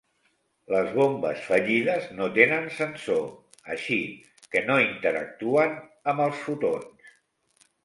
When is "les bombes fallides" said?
0.75-2.07